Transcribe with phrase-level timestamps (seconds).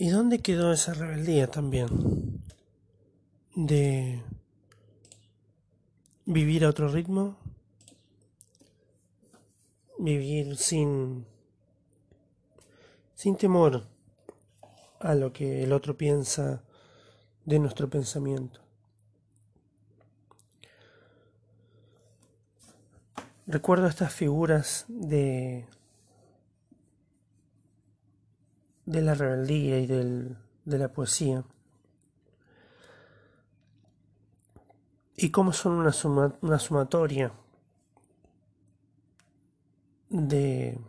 [0.00, 2.42] ¿Y dónde quedó esa rebeldía también?
[3.54, 4.22] De
[6.24, 7.36] vivir a otro ritmo,
[9.98, 11.26] vivir sin
[13.14, 13.88] sin temor
[15.00, 16.62] a lo que el otro piensa
[17.44, 18.62] de nuestro pensamiento.
[23.46, 25.66] Recuerdo estas figuras de
[28.90, 31.44] de la rebeldía y del, de la poesía.
[35.16, 35.92] Y cómo son una,
[36.40, 37.32] una sumatoria
[40.08, 40.80] de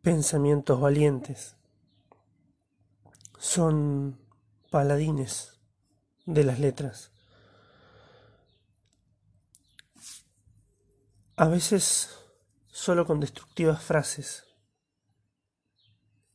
[0.00, 1.56] pensamientos valientes.
[3.38, 4.18] Son
[4.70, 5.60] paladines
[6.24, 7.12] de las letras.
[11.36, 12.17] A veces
[12.78, 14.46] solo con destructivas frases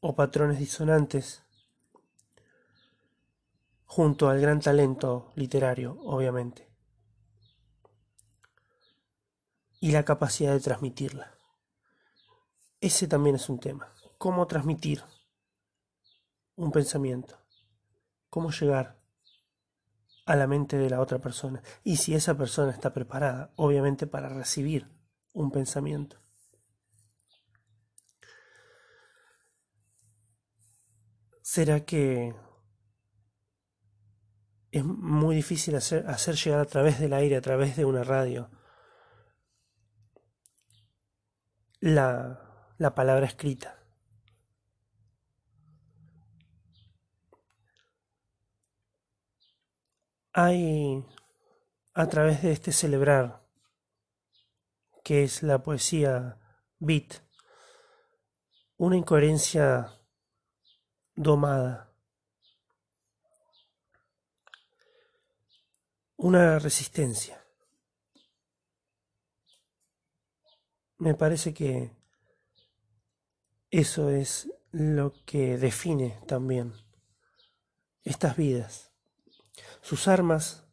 [0.00, 1.44] o patrones disonantes,
[3.84, 6.68] junto al gran talento literario, obviamente,
[9.78, 11.32] y la capacidad de transmitirla.
[12.80, 13.94] Ese también es un tema.
[14.18, 15.04] ¿Cómo transmitir
[16.56, 17.38] un pensamiento?
[18.30, 19.00] ¿Cómo llegar
[20.26, 21.62] a la mente de la otra persona?
[21.84, 24.90] Y si esa persona está preparada, obviamente, para recibir
[25.34, 26.21] un pensamiento.
[31.42, 32.34] ¿Será que
[34.72, 38.50] es muy difícil hacer, llegar a través del aire, a través de una radio,
[41.80, 43.78] la, la palabra escrita.
[50.32, 51.04] Hay,
[51.92, 53.46] a través de este celebrar,
[55.04, 56.38] que es la poesía
[56.78, 57.16] beat,
[58.78, 60.01] una incoherencia
[61.14, 61.92] domada,
[66.16, 67.44] una resistencia.
[70.98, 71.90] Me parece que
[73.70, 76.74] eso es lo que define también
[78.04, 78.92] estas vidas.
[79.80, 80.64] Sus armas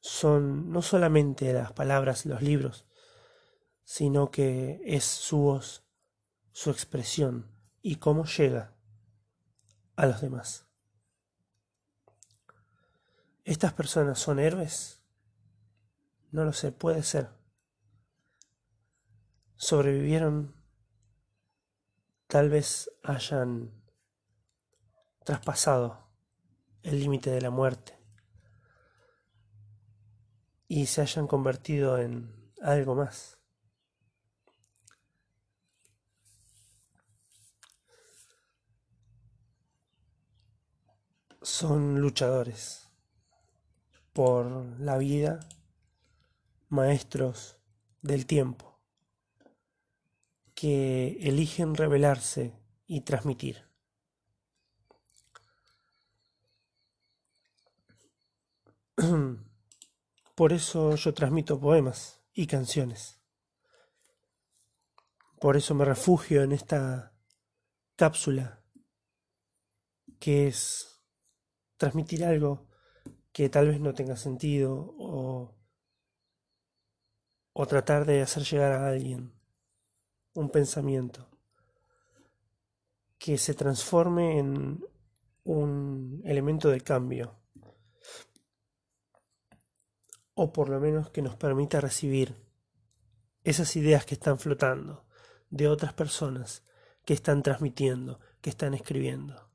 [0.00, 2.86] son no solamente las palabras, los libros,
[3.84, 5.84] sino que es su voz,
[6.52, 7.50] su expresión
[7.80, 8.77] y cómo llega
[9.98, 10.64] a los demás.
[13.44, 15.02] ¿Estas personas son héroes?
[16.30, 17.30] No lo sé, puede ser.
[19.56, 20.54] Sobrevivieron
[22.28, 23.72] tal vez hayan
[25.24, 26.08] traspasado
[26.84, 27.98] el límite de la muerte
[30.68, 33.37] y se hayan convertido en algo más.
[41.42, 42.88] Son luchadores
[44.12, 44.46] por
[44.80, 45.40] la vida,
[46.68, 47.56] maestros
[48.02, 48.80] del tiempo
[50.54, 52.52] que eligen revelarse
[52.86, 53.68] y transmitir.
[60.34, 63.20] Por eso yo transmito poemas y canciones.
[65.40, 67.12] Por eso me refugio en esta
[67.94, 68.64] cápsula
[70.18, 70.97] que es
[71.78, 72.66] transmitir algo
[73.32, 75.54] que tal vez no tenga sentido o,
[77.54, 79.32] o tratar de hacer llegar a alguien
[80.34, 81.28] un pensamiento
[83.18, 84.84] que se transforme en
[85.44, 87.38] un elemento de cambio
[90.34, 92.36] o por lo menos que nos permita recibir
[93.42, 95.04] esas ideas que están flotando
[95.50, 96.64] de otras personas
[97.04, 99.47] que están transmitiendo, que están escribiendo.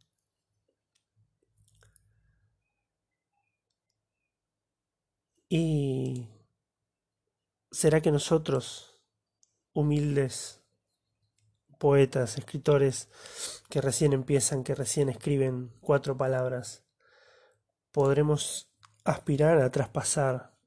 [5.49, 6.29] Y
[7.71, 9.01] será que nosotros,
[9.73, 10.63] humildes
[11.79, 13.09] poetas, escritores
[13.69, 16.85] que recién empiezan, que recién escriben cuatro palabras,
[17.91, 18.71] podremos
[19.03, 20.57] aspirar a traspasar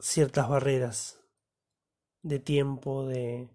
[0.00, 1.20] ciertas barreras
[2.22, 3.50] de tiempo, de,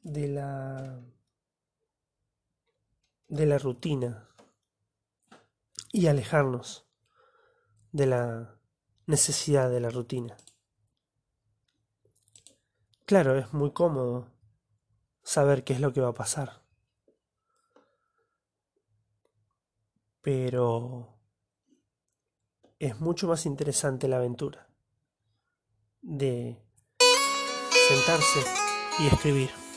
[0.00, 1.02] de la
[3.28, 4.27] de la rutina
[5.92, 6.86] y alejarnos
[7.92, 8.60] de la
[9.06, 10.36] necesidad de la rutina.
[13.06, 14.30] Claro, es muy cómodo
[15.22, 16.62] saber qué es lo que va a pasar.
[20.20, 21.18] Pero
[22.78, 24.68] es mucho más interesante la aventura
[26.02, 26.62] de
[27.88, 28.40] sentarse
[28.98, 29.67] y escribir.